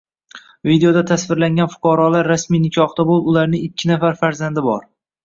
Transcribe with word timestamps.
Videoda 0.67 1.01
tasvirlangan 1.11 1.69
fuqarolar 1.73 2.29
rasmiy 2.31 2.63
nikohda 2.63 3.05
bo‘lib, 3.11 3.29
ularning 3.33 3.63
ikki 3.69 3.91
nafar 3.93 4.19
farzandi 4.23 4.65
bor 4.71 4.83